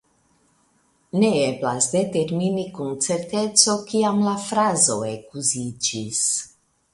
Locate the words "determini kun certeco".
1.95-3.77